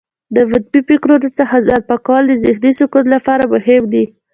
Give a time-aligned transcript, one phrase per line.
[0.35, 4.05] د منفي فکرونو څخه ځان پاکول د ذهنې سکون لپاره مهم دي.